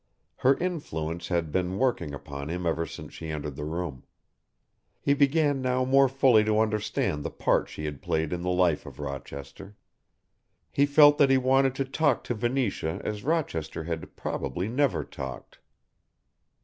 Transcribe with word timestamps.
Her 0.37 0.57
influence 0.57 1.27
had 1.27 1.51
been 1.51 1.77
working 1.77 2.11
upon 2.11 2.49
him 2.49 2.65
ever 2.65 2.87
since 2.87 3.13
she 3.13 3.29
entered 3.29 3.55
the 3.55 3.63
room. 3.63 4.03
He 4.99 5.13
began 5.13 5.61
now 5.61 5.85
more 5.85 6.09
fully 6.09 6.43
to 6.45 6.57
understand 6.59 7.23
the 7.23 7.29
part 7.29 7.69
she 7.69 7.85
had 7.85 8.01
played 8.01 8.33
in 8.33 8.41
the 8.41 8.49
life 8.49 8.87
of 8.87 8.97
Rochester. 8.97 9.75
He 10.71 10.87
felt 10.87 11.19
that 11.19 11.29
he 11.29 11.37
wanted 11.37 11.75
to 11.75 11.85
talk 11.85 12.23
to 12.23 12.33
Venetia 12.33 12.99
as 13.03 13.23
Rochester 13.23 13.83
had, 13.83 14.15
probably, 14.17 14.67
never 14.67 15.03
talked. 15.03 15.59